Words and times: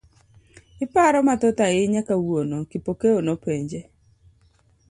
iparo 0.85 1.17
mathoth 1.27 1.59
ahinya 1.67 2.01
kawuono, 2.07 2.57
Kipokeo 2.71 3.17
nopenje. 3.25 3.79